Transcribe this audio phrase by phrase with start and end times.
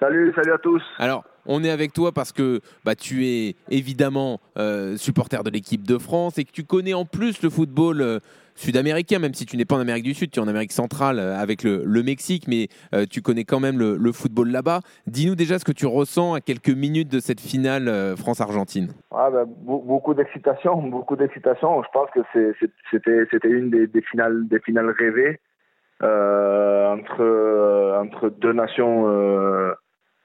[0.00, 0.82] Salut, salut à tous.
[0.98, 5.86] Alors, on est avec toi parce que bah, tu es évidemment euh, supporter de l'équipe
[5.86, 8.18] de France et que tu connais en plus le football euh,
[8.54, 11.18] sud-américain, même si tu n'es pas en Amérique du Sud, tu es en Amérique centrale
[11.18, 12.68] euh, avec le, Mexique, mais
[13.10, 14.80] tu connais quand même le, football là-bas.
[15.06, 18.88] Dis-nous déjà ce que tu ressens à quelques minutes de cette finale France-Argentine.
[19.10, 21.82] Ah, bah, beaucoup d'excitation, beaucoup d'excitation.
[21.82, 22.20] Je pense que
[22.90, 25.38] c'était une des, finales, des finales rêvées
[26.00, 29.06] entre, entre deux nations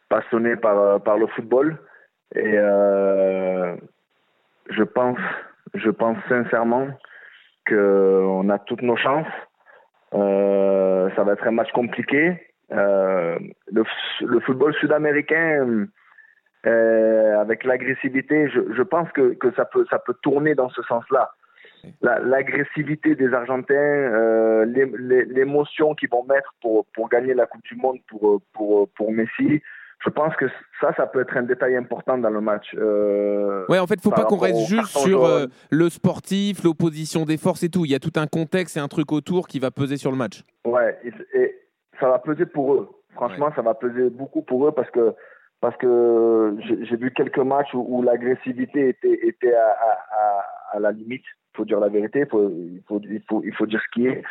[0.10, 1.78] passionné par, euh, par le football.
[2.36, 3.76] Et euh,
[4.70, 5.20] je pense,
[5.74, 6.88] je pense sincèrement
[7.68, 9.28] qu'on a toutes nos chances.
[10.14, 12.52] Euh, ça va être un match compliqué.
[12.70, 13.84] le,
[14.22, 15.88] le, football sud-américain,
[16.64, 21.32] avec l'agressivité, je, je, pense que, que, ça, peut, ça peut tourner dans ce sens-là.
[22.02, 28.42] L'agressivité des Argentins, l'émotion qu'ils vont mettre pour, pour gagner la Coupe du Monde pour,
[28.54, 29.62] pour, pour Messi,
[30.06, 30.46] je pense que
[30.80, 32.68] ça, ça peut être un détail important dans le match.
[32.76, 37.38] Euh, ouais, en fait, faut pas qu'on reste juste sur euh, le sportif, l'opposition des
[37.38, 37.86] forces et tout.
[37.86, 40.18] Il y a tout un contexte et un truc autour qui va peser sur le
[40.18, 40.44] match.
[40.66, 40.98] Ouais,
[41.34, 41.56] et,
[42.00, 42.90] ça va peser pour eux.
[43.14, 45.14] Franchement, ça va peser beaucoup pour eux parce que
[45.62, 51.24] parce que j'ai vu quelques matchs où, l'agressivité était, était à, à, à, la limite.
[51.54, 53.90] Il faut dire la vérité, il faut, il faut, il faut, il faut dire ce
[53.94, 54.22] qui est.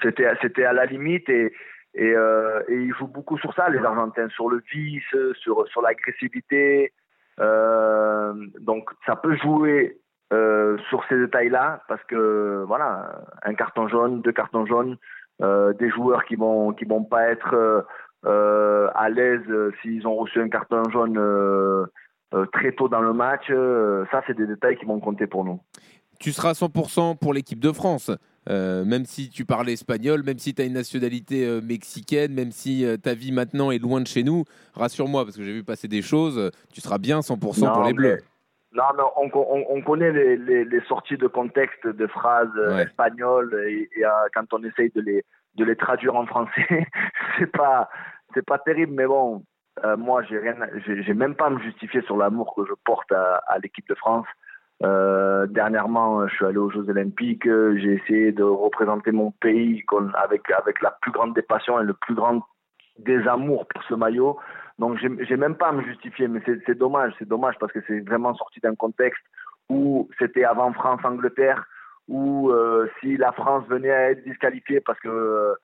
[0.00, 1.52] C'était à la limite et,
[1.94, 5.02] et, euh, ils jouent beaucoup sur ça, les Argentins, sur le vice,
[5.40, 6.92] sur, sur l'agressivité.
[7.40, 9.98] Euh, donc ça peut jouer
[10.32, 14.96] euh, sur ces détails-là parce que voilà, un carton jaune, deux cartons jaunes,
[15.40, 17.86] des joueurs qui vont qui vont pas être
[18.24, 19.46] à l'aise
[19.80, 21.86] s'ils ont reçu un carton jaune
[22.52, 23.46] très tôt dans le match.
[24.10, 25.60] ça, c'est des détails qui vont compter pour nous.
[26.18, 28.10] Tu seras 100% pour l'équipe de France.
[28.48, 32.50] Euh, même si tu parles espagnol, même si tu as une nationalité euh, mexicaine, même
[32.50, 35.64] si euh, ta vie maintenant est loin de chez nous, rassure-moi, parce que j'ai vu
[35.64, 38.18] passer des choses, tu seras bien 100% pour les Bleus.
[38.72, 43.88] Non, mais on, connaît les, sorties de contexte de phrases espagnoles et,
[44.34, 45.24] quand on essaye de les,
[45.56, 46.86] de les traduire en français,
[47.38, 47.88] c'est pas,
[48.34, 49.42] c'est pas terrible, mais bon,
[49.96, 50.54] moi, j'ai rien,
[50.86, 54.26] j'ai même pas à me justifier sur l'amour que je porte à l'équipe de France.
[54.84, 57.44] Euh, dernièrement, je suis allé aux Jeux Olympiques.
[57.44, 59.84] J'ai essayé de représenter mon pays
[60.14, 60.48] avec
[60.82, 62.40] la plus grande des passions et le plus grand
[62.98, 64.38] des amours pour ce maillot.
[64.78, 67.12] Donc, j'ai même pas à me justifier, mais c'est dommage.
[67.18, 69.22] C'est dommage parce que c'est vraiment sorti d'un contexte
[69.68, 71.64] où c'était avant France-Angleterre,
[72.06, 75.54] où euh, si la France venait à être disqualifiée parce que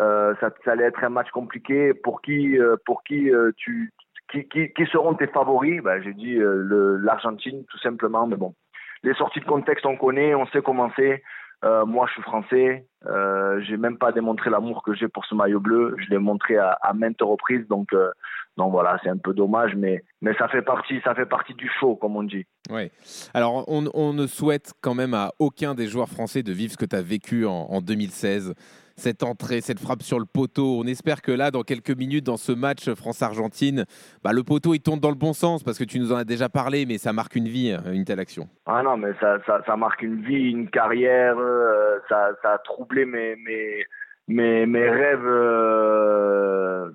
[0.00, 3.92] euh, ça, ça, allait être un match compliqué, pour qui, euh, pour qui euh, tu
[4.30, 8.26] qui, seront tes favoris ben, J'ai dit euh, l'Argentine, tout simplement.
[8.26, 8.54] Mais bon,
[9.02, 11.22] les sorties de contexte, on connaît, on sait comment c'est.
[11.64, 12.86] Euh, moi, je suis français.
[13.06, 15.96] Euh, j'ai même pas démontré l'amour que j'ai pour ce maillot bleu.
[15.98, 17.66] Je l'ai montré à, maintes reprises.
[17.68, 18.10] Donc, euh,
[18.56, 21.70] donc voilà, c'est un peu dommage, mais, mais ça fait partie, ça fait partie du
[21.80, 22.44] show, comme on dit.
[22.70, 22.90] Oui.
[23.32, 26.84] Alors, on, ne souhaite quand même à aucun des joueurs français de vivre ce que
[26.84, 28.54] tu as vécu en 2016
[28.96, 30.80] cette entrée, cette frappe sur le poteau.
[30.80, 33.84] On espère que là, dans quelques minutes, dans ce match France-Argentine,
[34.24, 36.24] bah, le poteau il tourne dans le bon sens parce que tu nous en as
[36.24, 38.48] déjà parlé, mais ça marque une vie, une telle action.
[38.64, 41.36] Ah non, mais ça, ça, marque une vie, une carrière.
[41.38, 43.84] Euh, ça, ça, a troublé mes, mes,
[44.28, 45.26] mes, mes rêves.
[45.26, 46.90] Euh,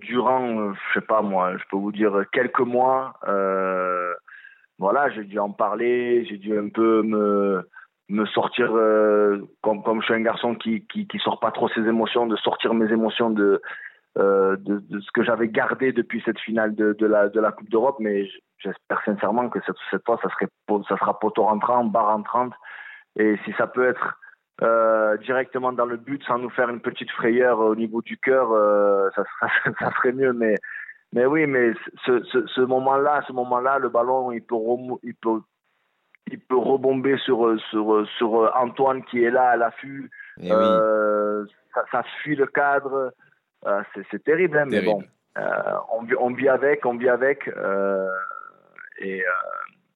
[0.00, 3.14] durant, euh, je sais pas moi, je peux vous dire quelques mois.
[4.78, 7.66] voilà, j'ai dû en parler, j'ai dû un peu me,
[8.08, 11.80] me sortir euh, comme comme je suis un garçon qui, qui sort pas trop ses
[11.80, 13.60] émotions de sortir mes émotions de
[14.18, 17.52] euh, de, de, ce que j'avais gardé depuis cette finale de, de la de la
[17.52, 17.96] Coupe d'Europe.
[17.98, 18.28] Mais
[18.58, 20.48] j'espère sincèrement que cette, cette fois ça serait
[20.88, 22.54] ça sera poteau rentrant barre rentrante.
[23.16, 24.18] Et si ça peut être
[24.62, 28.48] euh, directement dans le but sans nous faire une petite frayeur au niveau du cœur
[29.16, 29.24] ça,
[29.80, 30.32] ça serait mieux.
[30.32, 30.54] Mais
[31.12, 31.72] mais oui mais
[32.04, 34.56] ce, ce, ce moment là ce moment là le ballon il peut
[35.02, 35.40] il peut
[36.30, 40.10] il peut rebomber sur, sur, sur Antoine qui est là à l'affût.
[40.40, 41.44] Eh euh,
[41.92, 43.12] ça, fuit le cadre.
[43.66, 45.02] Euh, c'est terrible, hein, mais bon,
[45.38, 45.42] euh,
[45.92, 47.48] on, on, vit avec, on vit avec.
[48.98, 49.22] et,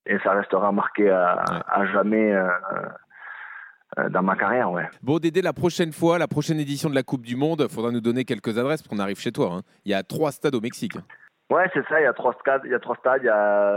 [0.07, 2.35] et ça restera marqué à, à jamais
[4.11, 4.71] dans ma carrière.
[4.71, 4.89] Ouais.
[5.03, 7.91] Bon, Dédé, la prochaine fois, la prochaine édition de la Coupe du Monde, il faudra
[7.91, 9.51] nous donner quelques adresses pour qu'on arrive chez toi.
[9.53, 9.63] Hein.
[9.85, 10.97] Il y a trois stades au Mexique.
[11.51, 12.63] Ouais, c'est ça, il y a trois stades.
[12.65, 13.23] Il y a trois stades.
[13.23, 13.77] Il y a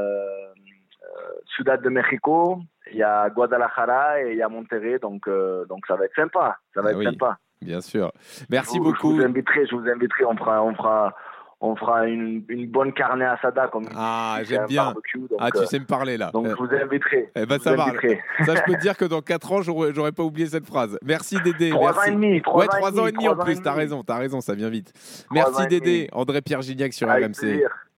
[1.56, 2.60] Ciudad de Mexico,
[2.92, 6.16] il y a Guadalajara et il y a Monterrey, donc, euh, donc ça va être
[6.16, 6.58] sympa.
[6.74, 7.38] Ça va ah être sympa.
[7.62, 8.12] Bien sûr.
[8.50, 9.12] Merci beaucoup.
[9.12, 11.14] Je vous inviterai, je vous inviterai, on fera, on fera,
[11.62, 14.84] on fera une, une bonne carne asada comme Ah, j'aime bien.
[14.86, 16.30] barbecue, donc, Ah, tu euh, sais me parler là.
[16.34, 17.32] donc Euh, je vous inviterai.
[17.36, 17.86] eh ben, Je ça va.
[17.86, 20.98] Ça, je peux te dire que dans 4 ans, j'aurais pas oublié cette phrase.
[21.04, 21.70] Merci Dédé.
[21.70, 22.10] Trois merci.
[22.10, 22.42] ans et demi.
[22.42, 24.70] Trois Ouais, ans 3 ans et demi en plus, t'as raison, t'as raison, ça vient
[24.70, 24.92] vite.
[25.32, 26.10] Merci Dédé.
[26.12, 27.40] André-Pierre Gignac sur Avec RMC.
[27.40, 27.70] plaisir.